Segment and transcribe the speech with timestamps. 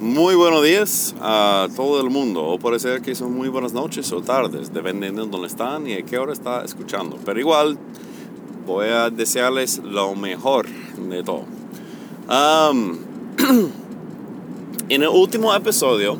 [0.00, 4.12] Muy buenos días a todo el mundo, o puede ser que son muy buenas noches
[4.12, 7.16] o tardes, dependiendo de dónde están y a qué hora está escuchando.
[7.24, 7.78] Pero igual
[8.66, 11.44] voy a desearles lo mejor de todo.
[14.90, 16.18] en el último episodio,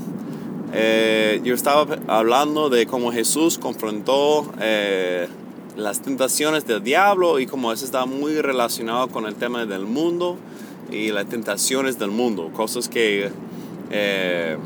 [0.72, 5.28] eh, yo estaba hablando de cómo Jesús confrontó eh,
[5.76, 10.38] las tentaciones del diablo y cómo eso está muy relacionado con el tema del mundo
[10.90, 13.30] y las tentaciones del mundo, cosas que
[13.90, 14.56] eh,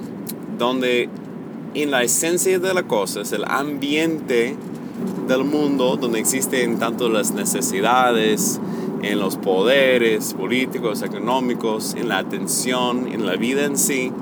[0.59, 1.09] donde
[1.75, 4.57] en la esencia de la cosa es el ambiente
[5.29, 8.61] del mundo donde existen tanto las necesidades,
[9.03, 14.13] en los poderes políticos, económicos, en la atención, en la vida en sí,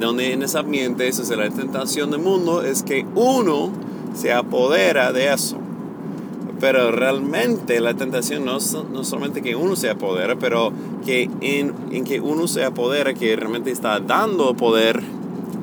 [0.00, 3.70] donde en ese ambiente, esa es la tentación del mundo, es que uno
[4.14, 5.58] se apodera de eso.
[6.60, 8.58] Pero realmente la tentación no,
[8.92, 10.72] no solamente que uno se apodera, pero
[11.04, 15.02] que en, en, que uno se apodera, que realmente está dando poder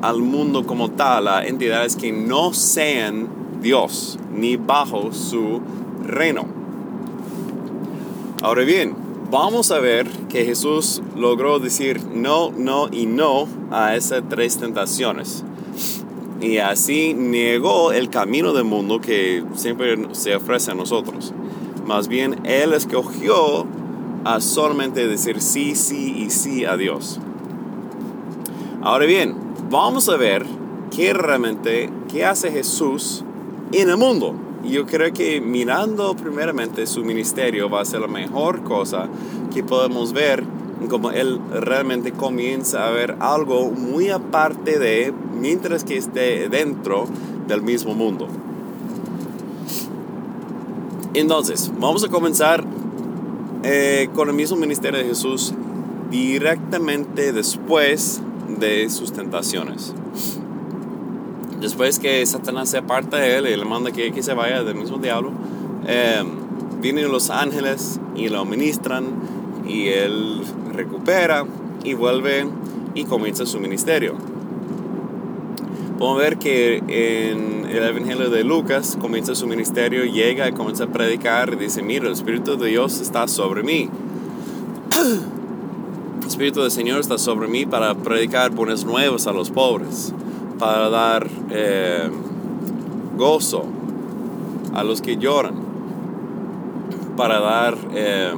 [0.02, 3.28] al mundo como tal, a entidades que no sean
[3.62, 5.60] Dios, ni bajo su
[6.04, 6.46] reino.
[8.42, 8.94] Ahora bien,
[9.30, 15.44] vamos a ver que Jesús logró decir no, no y no a esas tres tentaciones
[16.42, 21.32] y así negó el camino del mundo que siempre se ofrece a nosotros.
[21.86, 23.64] Más bien, Él escogió
[24.24, 27.20] a solamente decir sí, sí y sí a Dios.
[28.82, 29.36] Ahora bien,
[29.70, 30.44] vamos a ver
[30.94, 33.24] qué realmente, qué hace Jesús
[33.70, 34.34] en el mundo.
[34.64, 39.08] Yo creo que mirando primeramente su ministerio va a ser la mejor cosa
[39.54, 40.44] que podemos ver
[40.88, 47.06] como él realmente comienza a ver algo muy aparte de, mientras que esté dentro
[47.48, 48.28] del mismo mundo.
[51.14, 52.64] Entonces, vamos a comenzar
[53.64, 55.52] eh, con el mismo ministerio de Jesús
[56.10, 58.22] directamente después
[58.58, 59.94] de sus tentaciones.
[61.60, 64.74] Después que Satanás se aparta de él y le manda que, que se vaya del
[64.74, 65.32] mismo diablo,
[65.86, 66.22] eh,
[66.80, 69.04] vienen los ángeles y lo ministran
[69.66, 71.44] y él recupera
[71.84, 72.46] y vuelve
[72.94, 74.14] y comienza su ministerio.
[75.98, 80.86] Podemos ver que en el Evangelio de Lucas comienza su ministerio, llega y comienza a
[80.88, 83.88] predicar y dice, mira, el Espíritu de Dios está sobre mí.
[86.20, 90.12] El Espíritu del Señor está sobre mí para predicar buenas nuevas a los pobres,
[90.58, 92.10] para dar eh,
[93.16, 93.64] gozo
[94.74, 95.54] a los que lloran,
[97.16, 97.78] para dar...
[97.94, 98.32] Eh,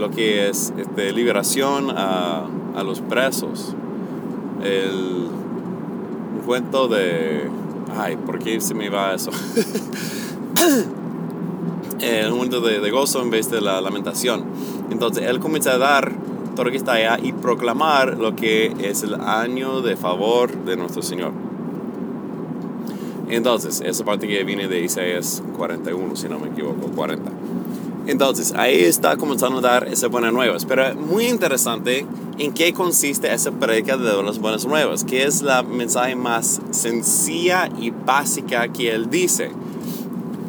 [0.00, 3.74] lo que es este, liberación a, a, los presos.
[4.64, 5.28] El
[6.34, 7.48] un cuento de...
[7.96, 9.30] Ay, ¿por qué se me va eso?
[12.00, 14.44] el momento de, de, gozo en vez de la lamentación.
[14.90, 16.12] Entonces él comienza a dar
[16.54, 20.76] todo lo que está allá y proclamar lo que es el año de favor de
[20.76, 21.32] nuestro Señor.
[23.30, 27.30] Entonces, esa parte que viene de Isaías 41, si no me equivoco, 40.
[28.06, 30.64] Entonces, ahí está comenzando a dar esas buenas nuevas.
[30.64, 32.04] Pero muy interesante
[32.38, 37.68] en qué consiste esa predica de las buenas nuevas, que es la mensaje más sencilla
[37.78, 39.50] y básica que él dice.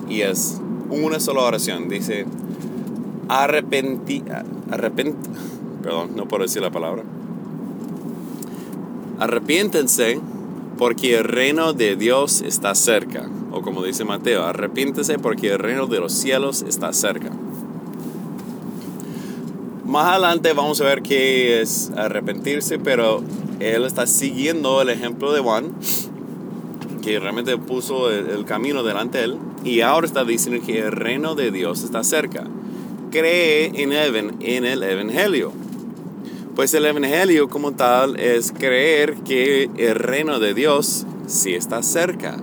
[0.09, 0.59] Y es
[0.89, 1.87] una sola oración.
[1.87, 2.25] Dice,
[3.27, 4.23] arrepentí,
[4.71, 5.15] arrepent,
[5.83, 7.03] perdón, no puedo decir la palabra.
[9.19, 10.19] Arrepiéntense
[10.81, 13.29] porque el reino de Dios está cerca.
[13.51, 17.29] O como dice Mateo, arrepiéntese porque el reino de los cielos está cerca.
[19.85, 23.21] Más adelante vamos a ver qué es arrepentirse, pero
[23.59, 25.71] él está siguiendo el ejemplo de Juan,
[27.03, 31.35] que realmente puso el, camino delante de él, y ahora está diciendo que el reino
[31.35, 32.45] de Dios está cerca.
[33.11, 35.53] Cree en el, en el Evangelio.
[36.55, 42.37] Pues el Evangelio como tal es creer que el reino de Dios sí está cerca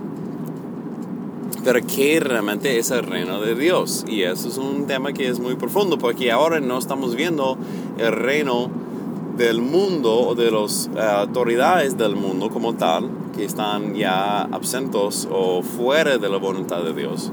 [1.63, 4.05] pero ¿qué realmente es el reino de Dios?
[4.07, 7.57] Y eso es un tema que es muy profundo porque ahora no estamos viendo
[7.97, 8.69] el reino
[9.37, 15.27] del mundo o de las eh, autoridades del mundo como tal, que están ya absentos
[15.31, 17.31] o fuera de la voluntad de Dios,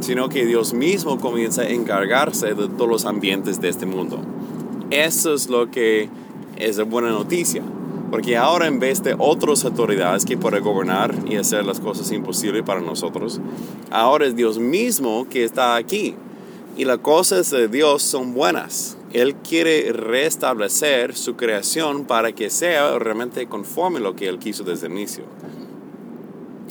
[0.00, 4.18] sino que Dios mismo comienza a encargarse de todos los ambientes de este mundo.
[4.90, 6.08] Eso es lo que
[6.56, 7.62] es la buena noticia.
[8.10, 12.64] Porque ahora en vez de otras autoridades que pueden gobernar y hacer las cosas imposibles
[12.64, 13.40] para nosotros,
[13.90, 16.16] ahora es Dios mismo que está aquí.
[16.76, 18.96] Y las cosas de Dios son buenas.
[19.12, 24.64] Él quiere restablecer su creación para que sea realmente conforme a lo que Él quiso
[24.64, 25.24] desde el inicio.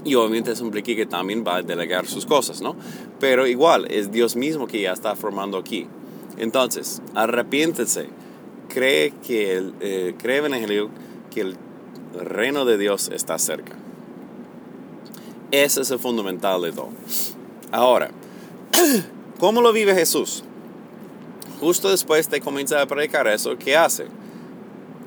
[0.04, 2.76] Y obviamente eso implica que también va a delegar sus cosas, ¿no?
[3.20, 5.88] Pero igual, es Dios mismo que ya está formando aquí.
[6.40, 8.08] Entonces, arrepiéntese
[8.70, 10.90] cree, que el, eh, cree Evangelio
[11.32, 11.58] que el
[12.18, 13.76] reino de Dios está cerca.
[15.52, 16.90] Ese es el fundamental de todo.
[17.72, 18.12] Ahora,
[19.40, 20.44] ¿cómo lo vive Jesús?
[21.60, 24.06] Justo después de comenzar a predicar eso, ¿qué hace?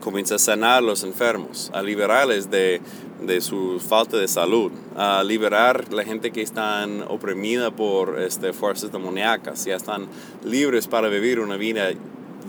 [0.02, 2.80] Comienza a sanar a los enfermos, a liberarles de,
[3.24, 8.90] de su falta de salud, a liberar la gente que están oprimida por este, fuerzas
[8.90, 10.08] demoníacas, ya están
[10.44, 11.90] libres para vivir una vida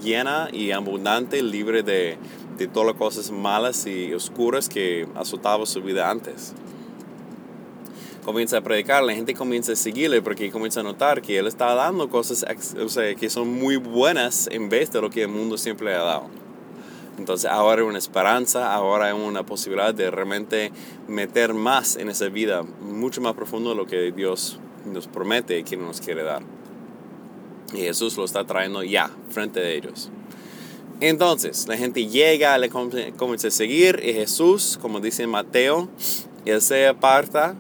[0.04, 2.18] llena y abundante, libre de,
[2.58, 6.56] de todas las cosas malas y oscuras que azotaban su vida antes
[8.24, 11.76] comienza a predicar, la gente comienza a seguirle porque comienza a notar que él está
[11.76, 12.46] dando cosas
[12.80, 16.04] o sea, que son muy buenas en vez de lo que el mundo siempre ha
[16.04, 16.43] dado.
[17.18, 20.72] Entonces ahora hay una esperanza, ahora hay una posibilidad de realmente
[21.08, 25.64] meter más en esa vida, mucho más profundo de lo que Dios nos promete y
[25.64, 26.42] que nos quiere dar.
[27.74, 30.10] Y Jesús lo está trayendo ya, frente de ellos.
[31.02, 35.90] Entonces, la gente llega, le comienza a seguir y Jesús, como dice Mateo,
[36.46, 37.56] él se aparta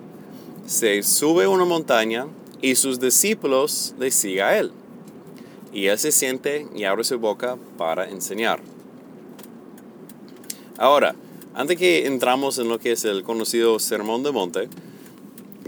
[0.65, 2.27] se sube a una montaña
[2.61, 4.71] y sus discípulos le siguen a él.
[5.73, 8.61] Y él se siente y abre su boca para enseñar.
[10.77, 11.15] Ahora,
[11.53, 14.69] antes que entramos en lo que es el conocido Sermón de Monte,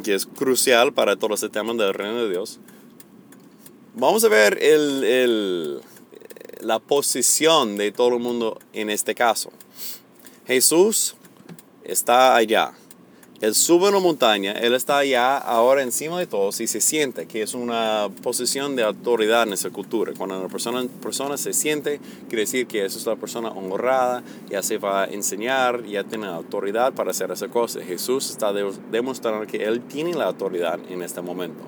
[0.03, 2.59] que es crucial para todo este tema del reino de Dios,
[3.93, 5.81] vamos a ver el,
[6.61, 9.51] la posición de todo el mundo en este caso.
[10.47, 11.15] Jesús
[11.83, 12.73] está allá
[13.41, 17.41] él sube una montaña, él está allá ahora encima de todos y se siente que
[17.41, 20.13] es una posición de autoridad en esa cultura.
[20.17, 21.99] Cuando una persona, persona se siente,
[22.29, 26.27] quiere decir que esa es la persona honrada, ya se va a enseñar, ya tiene
[26.27, 27.81] autoridad para hacer esa cosa.
[27.81, 31.61] Jesús está demostrando que él tiene la autoridad en este momento.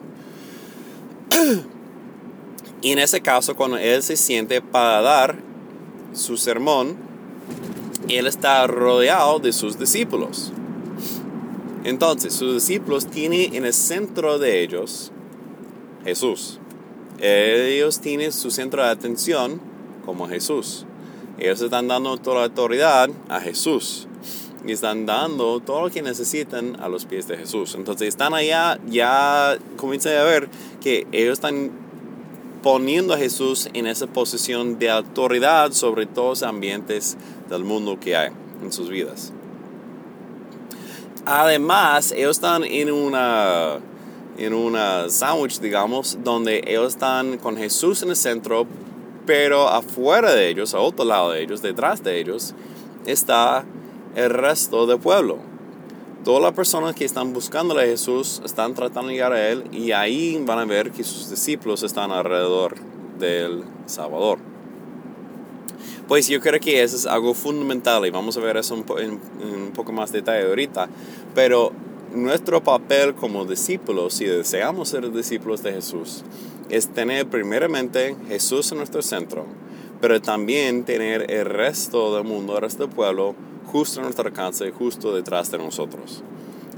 [2.82, 5.36] y en ese caso, cuando él se siente para dar
[6.14, 6.96] su sermón,
[8.08, 10.54] él está rodeado de sus discípulos.
[11.88, 15.14] Entonces, sus discípulos tienen en el centro de ellos
[16.04, 16.60] Jesús.
[17.18, 19.62] Ellos tienen su centro de atención
[20.06, 20.86] como Jesús.
[21.40, 24.06] Ellos están dando toda la autoridad a Jesús.
[24.66, 27.74] Y están dando todo lo que necesitan a los pies de Jesús.
[27.76, 30.50] Entonces están allá, ya comienzan a ver
[30.82, 31.72] que ellos están
[32.64, 37.16] poniendo a Jesús en esa posición de autoridad sobre todos los ambientes
[37.50, 38.32] del mundo que hay
[38.62, 39.32] en sus vidas.
[41.30, 43.80] Además, ellos están en una
[44.38, 48.66] en una sándwich, digamos, donde ellos están con Jesús en el centro,
[49.26, 52.54] pero afuera de ellos, a otro lado de ellos, detrás de ellos,
[53.06, 53.66] está
[54.16, 55.40] el resto del pueblo.
[56.24, 59.92] Todas las personas que están buscando a Jesús están tratando de llegar a Él y
[59.92, 62.76] ahí van a ver que sus discípulos están alrededor
[63.20, 64.40] del Salvador.
[66.08, 69.72] Pues yo creo que eso es algo fundamental y vamos a ver eso en, un
[69.74, 70.88] poco más detalle ahorita.
[71.36, 71.74] Pero
[72.14, 76.24] nuestro papel como discípulos, si deseamos ser discípulos de Jesús,
[76.70, 79.46] es tener primeramente Jesús en nuestro centro,
[80.00, 84.72] pero también tener el resto del mundo, el resto del pueblo, justo a nuestro alcance,
[84.72, 86.24] justo detrás de nosotros.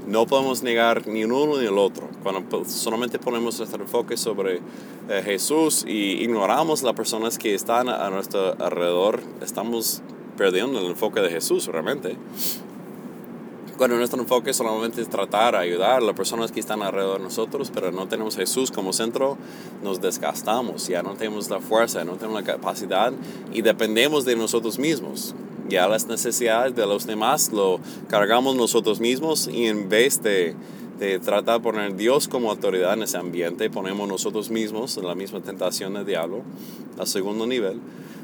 [0.08, 2.08] No podemos negar ni uno ni el otro.
[2.22, 4.60] Cuando solamente ponemos nuestro enfoque sobre
[5.08, 10.02] eh, Jesús y ignoramos las personas que están a nuestro alrededor, estamos
[10.36, 12.16] perdiendo el enfoque de Jesús realmente.
[13.78, 17.70] Cuando nuestro enfoque solamente es tratar, ayudar a las personas que están alrededor de nosotros,
[17.72, 19.38] pero no tenemos Jesús como centro,
[19.82, 23.14] nos desgastamos, ya no tenemos la fuerza, no tenemos la capacidad
[23.52, 25.34] y dependemos de nosotros mismos
[25.70, 30.54] ya las necesidades de los demás lo cargamos nosotros mismos y en vez de,
[31.00, 35.14] de tratar de poner Dios como autoridad en ese ambiente, ponemos nosotros mismos en la
[35.14, 36.42] misma tentación del diablo,
[36.98, 37.80] a segundo nivel.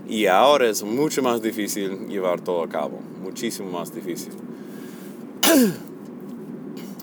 [0.06, 4.33] Y ahora es mucho más difícil llevar todo a cabo, muchísimo más difícil.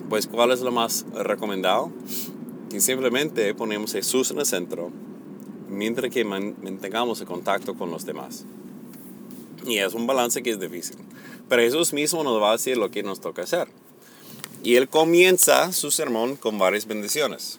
[0.06, 1.90] Pues, ¿cuál es lo más recomendado?
[2.70, 4.92] Que simplemente ponemos Jesús en el centro
[5.68, 8.44] mientras que mantengamos el contacto con los demás.
[9.66, 10.98] Y es un balance que es difícil.
[11.48, 13.66] Pero Jesús mismo nos va a decir lo que nos toca hacer.
[14.64, 17.58] Y él comienza su sermón con varias bendiciones.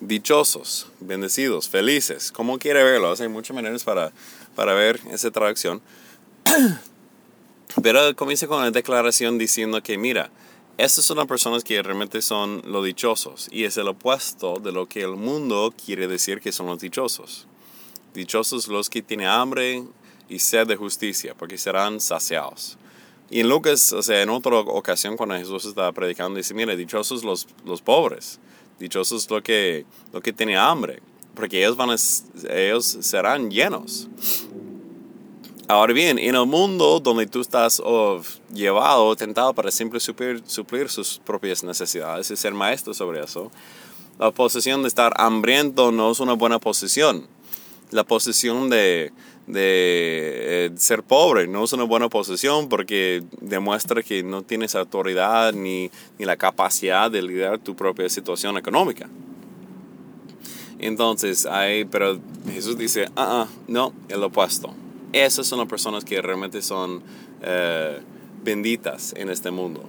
[0.00, 3.12] Dichosos, bendecidos, felices, como quiere verlo.
[3.18, 4.12] Hay muchas maneras para,
[4.54, 5.82] para ver esa traducción.
[7.82, 10.30] Pero comienza con una declaración diciendo que, mira,
[10.78, 13.48] estas son las personas que realmente son los dichosos.
[13.50, 17.48] Y es el opuesto de lo que el mundo quiere decir que son los dichosos.
[18.14, 19.82] Dichosos los que tienen hambre
[20.28, 22.78] y sed de justicia, porque serán saciados.
[23.30, 27.22] Y en Lucas, o sea, en otra ocasión cuando Jesús estaba predicando, dice, mire, dichosos
[27.22, 28.40] los, los pobres,
[28.80, 31.00] dichosos los que, lo que tienen hambre,
[31.36, 31.90] porque ellos, van
[32.50, 34.08] ellos serán llenos.
[35.68, 38.20] Ahora bien, en el mundo donde tú estás oh,
[38.52, 43.52] llevado, tentado para siempre suplir, suplir, sus propias necesidades y ser maestro sobre eso,
[44.18, 47.28] la posición de estar hambriento no es una buena posición.
[47.92, 49.12] La posición de,
[49.52, 55.52] de eh, ser pobre no es una buena posición porque demuestra que no tienes autoridad
[55.52, 59.08] ni, ni la capacidad de liderar tu propia situación económica.
[60.78, 62.18] Entonces, hay, pero
[62.52, 64.74] Jesús dice, ah, ah, no, el opuesto
[65.12, 67.02] esas son las personas que realmente son
[67.42, 67.98] eh,
[68.44, 69.82] benditas en este mundo.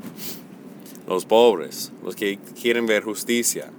[1.07, 3.69] Los pobres, los que quieren ver justicia,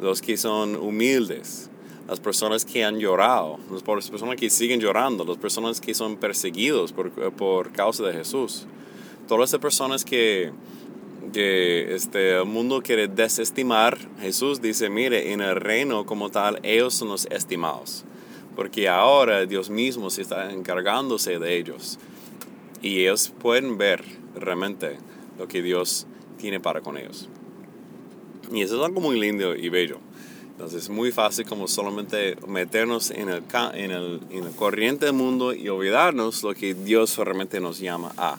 [0.00, 1.70] los que son humildes,
[2.08, 6.92] las personas que han llorado, las personas que siguen llorando, las personas que son perseguidos
[6.92, 8.66] por, por causa de Jesús.
[9.26, 10.52] Todas esas personas que,
[11.32, 16.94] que este, el mundo quiere desestimar, Jesús dice, mire, en el reino como tal, ellos
[16.94, 18.04] son los estimados
[18.56, 21.98] porque ahora Dios mismo se está encargándose de ellos
[22.80, 24.02] y ellos pueden ver
[24.34, 24.96] realmente
[25.38, 26.06] lo que Dios
[26.38, 27.28] tiene para con ellos.
[28.50, 29.98] Y eso es algo muy lindo y bello.
[30.56, 33.42] Entonces es muy fácil como solamente meternos en el,
[33.74, 38.14] en el, en el corriente del mundo y olvidarnos lo que Dios realmente nos llama
[38.16, 38.38] a.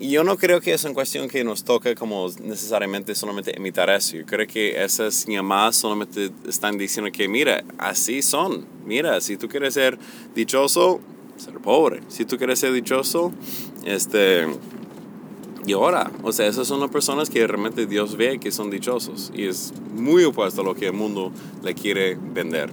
[0.00, 3.88] Y yo no creo que es una cuestión que nos toque como necesariamente solamente imitar
[3.88, 4.16] eso.
[4.16, 8.66] Yo creo que esas llamadas solamente están diciendo que, mira, así son.
[8.84, 9.96] Mira, si tú quieres ser
[10.34, 11.00] dichoso,
[11.36, 12.00] ser pobre.
[12.08, 13.32] Si tú quieres ser dichoso,
[13.84, 14.48] este,
[15.64, 19.30] y ahora, o sea, esas son las personas que realmente Dios ve que son dichosos.
[19.32, 21.30] Y es muy opuesto a lo que el mundo
[21.62, 22.70] le quiere vender.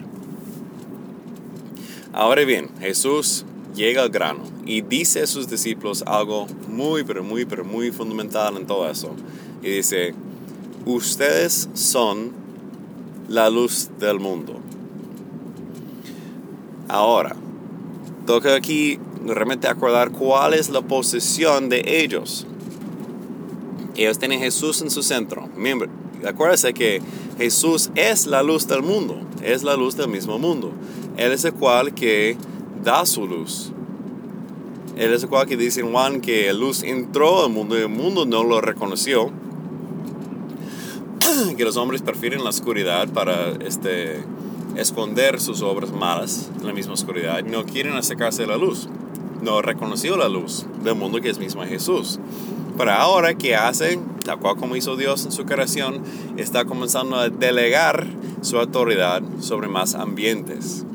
[2.14, 7.46] Ahora bien, Jesús llega al grano y dice a sus discípulos algo muy, pero muy,
[7.46, 9.12] pero muy fundamental en todo eso.
[9.62, 10.16] Y dice,
[10.86, 12.32] ustedes son
[13.28, 14.60] la luz del mundo.
[16.88, 17.36] Ahora,
[18.26, 22.48] toca aquí realmente acordar cuál es la posición de ellos.
[24.00, 25.50] Ellos tienen Jesús en su centro.
[26.26, 27.02] Acuérdense que
[27.38, 30.72] Jesús es la luz del mundo, es la luz del mismo mundo.
[31.18, 32.38] Él es el cual que
[32.82, 33.74] da su luz.
[34.96, 37.90] Él es el cual que dice Juan que la luz entró al mundo y el
[37.90, 39.32] mundo no lo reconoció.
[41.58, 44.24] que los hombres prefieren la oscuridad para este,
[44.78, 47.44] esconder sus obras malas en la misma oscuridad.
[47.44, 48.88] No quieren acercarse a la luz.
[49.42, 52.18] No reconoció la luz del mundo que es mismo Jesús.
[52.80, 54.06] Pero ahora, ¿qué hacen?
[54.24, 56.02] Tal cual como hizo Dios en su creación,
[56.38, 58.08] está comenzando a delegar
[58.42, 60.86] su autoridad sobre más ambientes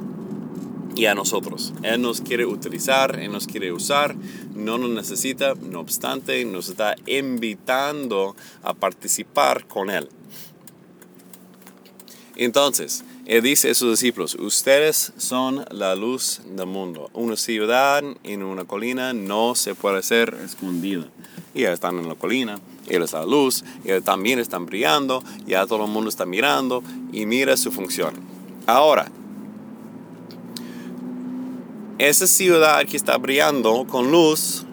[0.97, 1.75] y a nosotros.
[1.83, 4.17] Él nos quiere utilizar, Él nos quiere usar,
[4.55, 10.09] no nos necesita, no obstante, nos está invitando a participar con Él.
[12.35, 17.09] Entonces, Él dice a sus discípulos, ustedes son la luz del mundo.
[17.15, 21.07] Una ciudad en una colina no se puede ser escondida.
[21.55, 25.91] Y están en la colina, es la luz, y también están brillando, ya todo el
[25.91, 28.15] mundo está mirando y mira su función.
[28.67, 29.11] Ahora,
[31.99, 34.67] esa ciudad que está brillando con luz,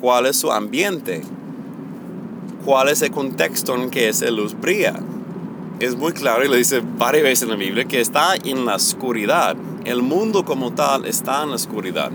[0.00, 1.22] ¿cuál es su ambiente?
[2.64, 4.94] ¿Cuál es el contexto en que esa luz brilla?
[5.82, 8.76] Es muy claro y lo dice varias veces en la Biblia que está en la
[8.76, 9.56] oscuridad.
[9.84, 12.12] El mundo como tal está en la oscuridad.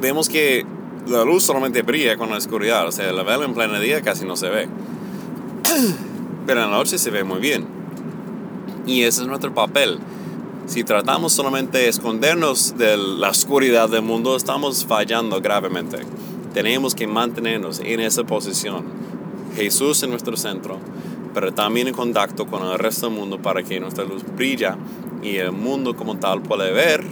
[0.00, 0.64] Vemos que
[1.08, 4.24] la luz solamente brilla con la oscuridad, o sea, la vela en pleno día casi
[4.24, 4.68] no se ve.
[6.46, 7.66] Pero en la noche se ve muy bien.
[8.86, 9.98] Y ese es nuestro papel
[10.66, 15.98] si tratamos solamente de escondernos de la oscuridad del mundo, estamos fallando gravemente.
[16.54, 18.84] Tenemos que mantenernos en esa posición.
[19.56, 20.78] Jesús en nuestro centro,
[21.34, 24.76] pero también en contacto con el resto del mundo para que nuestra luz brilla
[25.22, 27.04] y el mundo como tal pueda ver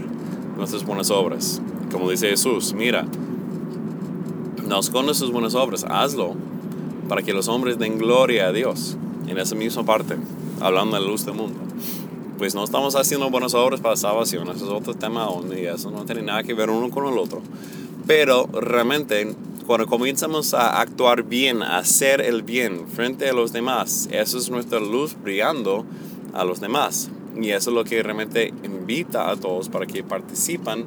[0.56, 1.60] nuestras buenas obras.
[1.90, 3.06] Como dice Jesús, mira,
[4.66, 6.34] no escondas sus buenas obras, hazlo
[7.08, 8.96] para que los hombres den gloria a Dios
[9.26, 10.16] en esa misma parte,
[10.60, 11.70] hablando de la luz del mundo
[12.40, 16.06] pues no estamos haciendo buenas obras para salvación, eso es otro tema y eso no
[16.06, 17.42] tiene nada que ver uno con el otro.
[18.06, 19.36] Pero realmente
[19.70, 24.50] cuando comenzamos a actuar bien, a hacer el bien frente a los demás, eso es
[24.50, 25.86] nuestra luz brillando
[26.32, 27.08] a los demás.
[27.40, 30.84] Y eso es lo que realmente invita a todos para que participan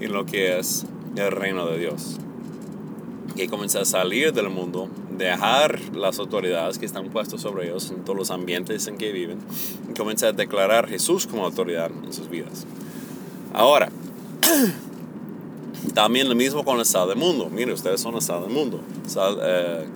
[0.00, 2.16] en lo que es el reino de Dios.
[3.36, 8.02] Y comenzar a salir del mundo dejar las autoridades que están puestas sobre ellos en
[8.02, 9.40] todos los ambientes en que viven
[9.90, 12.66] y comienza a declarar Jesús como autoridad en sus vidas.
[13.52, 13.90] Ahora,
[15.94, 17.48] también lo mismo con la sal del mundo.
[17.50, 18.80] Mire, ustedes son la sal del mundo.
[19.06, 19.86] Sal, eh,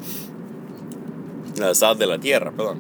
[1.57, 2.79] la sal de la tierra, perdón.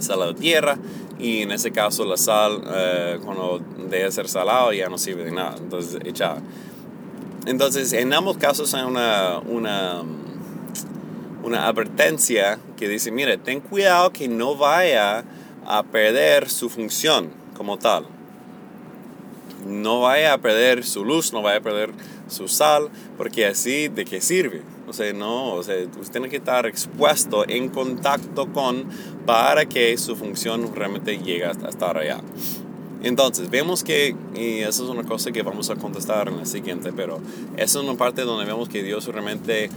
[0.00, 0.78] Sal de la tierra
[1.22, 5.24] y en ese caso la sal eh, cuando deja de ser salado ya no sirve
[5.24, 6.42] de nada, entonces echada.
[7.46, 10.02] Entonces en ambos casos hay una, una,
[11.44, 15.24] una advertencia que dice, mire, ten cuidado que no vaya
[15.64, 18.06] a perder su función como tal.
[19.66, 21.90] No vaya a perder su luz, no vaya a perder
[22.28, 24.62] su sal, porque así de qué sirve.
[24.88, 28.84] O sea, no, o sea, usted tiene que estar expuesto en contacto con
[29.26, 32.20] para que su función realmente llegue hasta estar allá.
[33.02, 36.92] Entonces, vemos que, y eso es una cosa que vamos a contestar en la siguiente,
[36.92, 37.20] pero
[37.56, 39.70] esa es una parte donde vemos que Dios realmente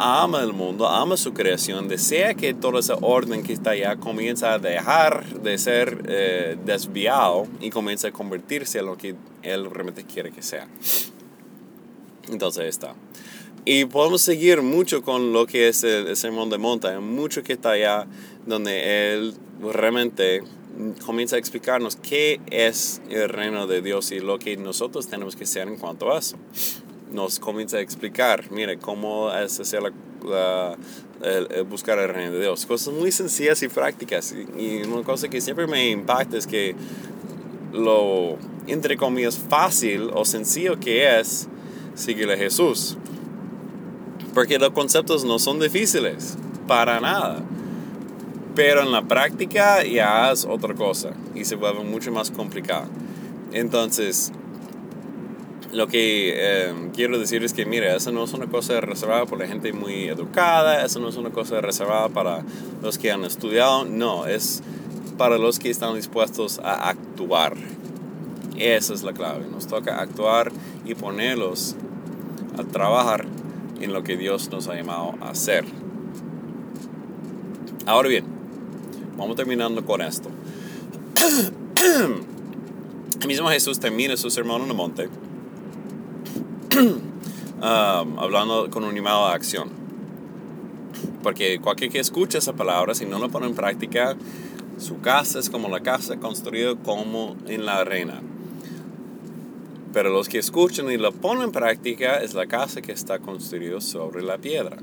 [0.00, 4.46] ama el mundo, ama su creación, desea que toda esa orden que está allá comience
[4.46, 10.04] a dejar de ser eh, desviado y comience a convertirse en lo que Él realmente
[10.04, 10.66] quiere que sea.
[12.30, 12.94] Entonces está.
[13.66, 17.72] Y podemos seguir mucho con lo que es el, Sermón de Monta, mucho que está
[17.72, 18.06] allá
[18.46, 20.42] donde Él realmente
[21.04, 25.44] comienza a explicarnos qué es el reino de Dios y lo que nosotros tenemos que
[25.44, 26.38] hacer en cuanto a eso.
[27.12, 30.76] Nos comienza a explicar, mire, cómo es hacer la,
[31.68, 32.66] buscar el reino de Dios.
[32.66, 34.34] Cosas muy sencillas y prácticas.
[34.56, 36.74] Y, una cosa que siempre me impacta es que
[37.72, 38.36] lo,
[38.66, 41.48] entre comillas, fácil o sencillo que es
[41.94, 42.96] seguir a Jesús.
[44.34, 46.36] Porque los conceptos no son difíciles,
[46.66, 47.42] para nada.
[48.54, 52.86] Pero en la práctica ya es otra cosa y se vuelve mucho más complicado.
[53.52, 54.32] Entonces,
[55.72, 59.42] lo que eh, quiero decir es que, mire, eso no es una cosa reservada para
[59.42, 62.42] la gente muy educada, eso no es una cosa reservada para
[62.82, 64.62] los que han estudiado, no, es
[65.16, 67.56] para los que están dispuestos a actuar.
[68.56, 70.50] Esa es la clave, nos toca actuar
[70.84, 71.76] y ponerlos
[72.58, 73.26] a trabajar
[73.80, 75.64] en lo que Dios nos ha llamado a hacer.
[77.86, 78.24] Ahora bien,
[79.16, 80.30] vamos terminando con esto.
[83.20, 85.10] El mismo Jesús termina su sermón en el monte
[87.60, 89.70] hablando con un llamado a acción.
[91.22, 94.16] Porque cualquier que escuche esa palabra, si no lo pone en práctica,
[94.78, 98.20] su casa es como la casa construida como en la arena.
[99.92, 103.80] Pero los que escuchan y lo ponen en práctica es la casa que está construida
[103.80, 104.78] sobre la piedra.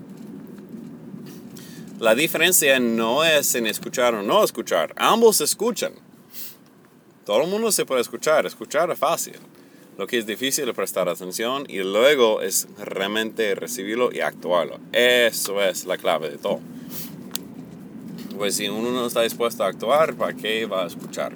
[1.99, 4.93] La diferencia no es en escuchar o no escuchar.
[4.97, 5.93] Ambos escuchan.
[7.25, 8.45] Todo el mundo se puede escuchar.
[8.45, 9.37] Escuchar es fácil.
[9.97, 14.79] Lo que es difícil es prestar atención y luego es realmente recibirlo y actuarlo.
[14.91, 16.59] Eso es la clave de todo.
[18.37, 21.33] Pues si uno no está dispuesto a actuar, ¿para qué va a escuchar?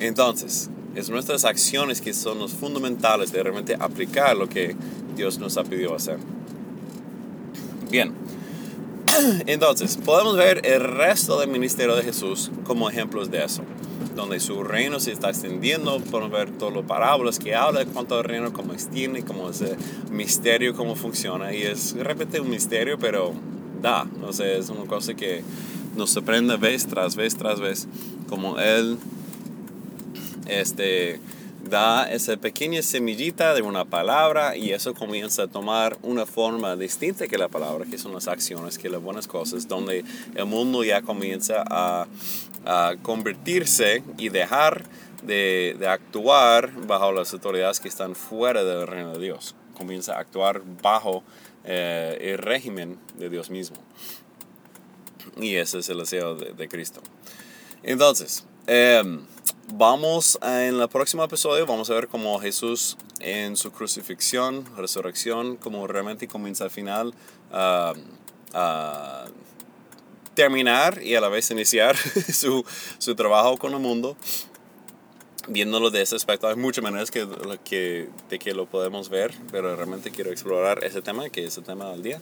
[0.00, 4.74] Entonces, es nuestras acciones que son los fundamentales de realmente aplicar lo que
[5.14, 6.16] Dios nos ha pedido hacer.
[7.90, 8.14] Bien,
[9.46, 13.62] entonces podemos ver el resto del ministerio de Jesús como ejemplos de eso,
[14.14, 18.18] donde su reino se está extendiendo, podemos ver todas las parábolas que habla de cuánto
[18.18, 19.76] el reino, cómo extiende, cómo ese
[20.10, 23.32] misterio, cómo funciona, y es repente un misterio, pero
[23.82, 25.42] da, no sé, es una cosa que
[25.96, 27.86] nos sorprende vez tras vez tras vez,
[28.28, 28.98] como Él
[30.46, 31.20] este,
[31.68, 37.26] da esa pequeña semillita de una palabra y eso comienza a tomar una forma distinta
[37.26, 41.02] que la palabra, que son las acciones, que las buenas cosas, donde el mundo ya
[41.02, 42.06] comienza a,
[42.64, 44.84] a convertirse y dejar
[45.22, 49.54] de, de, actuar bajo las autoridades que están fuera del reino de Dios.
[49.74, 51.24] Comienza a actuar bajo
[51.64, 53.76] eh, el régimen de Dios mismo.
[55.40, 57.00] Y ese es el deseo de, Cristo.
[57.82, 59.02] Entonces, eh,
[59.72, 65.86] Vamos en el próximo episodio, vamos a ver cómo Jesús en su crucifixión, resurrección, cómo
[65.86, 67.14] realmente comienza al final
[67.50, 67.94] a
[70.34, 71.96] terminar y a la vez iniciar
[72.32, 72.64] su,
[72.98, 74.16] su, trabajo con el mundo.
[75.48, 77.26] Viéndolo de ese aspecto, hay muchas maneras que,
[77.64, 81.64] que, de que lo podemos ver, pero realmente quiero explorar ese tema, que es el
[81.64, 82.20] tema del día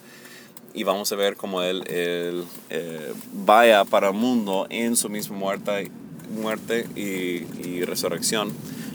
[0.74, 5.37] y vamos a ver cómo él, él eh, vaya para el mundo en su misma
[5.37, 5.90] muerte
[6.32, 8.50] muerte y, resurrección.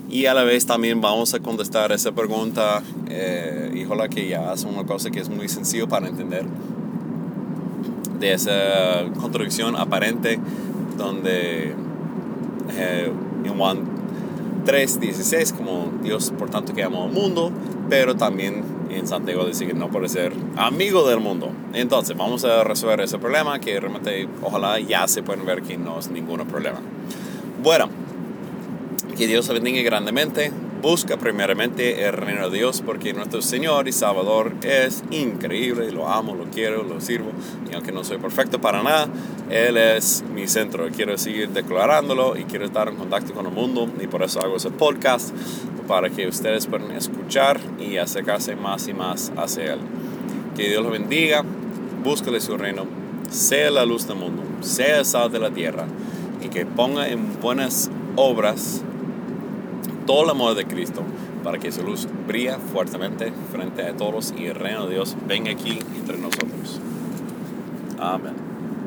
[0.10, 4.64] Y a la vez también vamos a contestar esa pregunta, eh, híjola, que ya es
[4.64, 6.46] una cosa que es muy sencillo para entender,
[8.20, 10.40] de esa contradicción aparente
[10.98, 11.74] donde
[12.72, 13.12] eh,
[13.44, 13.80] en Juan
[14.66, 17.52] 3.16, como Dios por tanto que amó al mundo,
[17.90, 21.50] pero también en Santiago dice que no puede ser amigo del mundo.
[21.74, 26.00] Entonces vamos a resolver ese problema que realmente ojalá ya se pueden ver que no
[26.00, 26.80] es ningún problema.
[29.18, 30.54] Que Dios bendiga grandemente.
[30.82, 36.34] Busca primeramente el reino de Dios porque nuestro Señor y Salvador es increíble, lo amo,
[36.34, 37.32] lo quiero, lo sirvo.
[37.70, 39.10] Y aunque no soy perfecto para nada,
[39.50, 40.88] Él es mi centro.
[40.96, 43.90] Quiero seguir declarándolo y quiero estar en contacto con el mundo.
[44.02, 45.36] Y por eso hago ese podcast
[45.90, 49.80] para que ustedes puedan escuchar y acercarse más y más hacia Él.
[50.56, 51.44] Que Dios los bendiga,
[52.02, 52.86] búscale su reino,
[53.30, 55.86] sea la luz del mundo, sea el sal de la tierra
[56.42, 58.82] y que ponga en buenas obras
[60.06, 61.04] todo el amor de Cristo
[61.44, 65.52] para que su luz brille fuertemente frente a todos y el reino de Dios venga
[65.52, 66.80] aquí entre nosotros.
[68.00, 68.47] Amén.